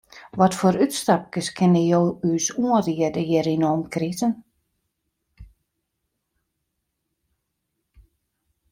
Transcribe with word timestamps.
Watfoar 0.41 0.77
útstapkes 0.85 1.49
kinne 1.59 1.81
jo 1.89 1.99
ús 2.29 2.47
oanriede 2.63 3.23
hjir 3.27 3.51
yn 3.53 3.65
'e 3.65 3.69
omkriten? 3.73 4.33